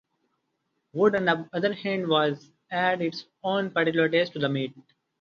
Wood 0.93 1.15
on 1.15 1.25
the 1.25 1.47
other 1.53 1.73
hand 1.75 2.07
will 2.07 2.35
add 2.71 3.03
its 3.03 3.25
own 3.43 3.69
particular 3.69 4.09
taste 4.09 4.33
to 4.33 4.39
the 4.39 4.49
meat. 4.49 4.73